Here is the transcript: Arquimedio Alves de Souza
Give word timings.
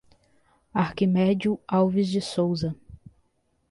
Arquimedio 0.73 1.59
Alves 1.67 2.07
de 2.09 2.21
Souza 2.21 2.75